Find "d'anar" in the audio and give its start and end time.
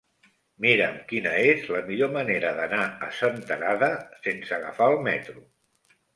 2.61-2.81